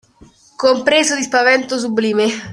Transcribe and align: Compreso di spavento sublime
Compreso 0.57 1.13
di 1.15 1.21
spavento 1.21 1.77
sublime 1.77 2.25